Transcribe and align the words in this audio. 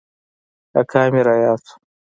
اکا 0.79 1.01
مې 1.11 1.21
راياد 1.27 1.59
سو. 1.67 1.73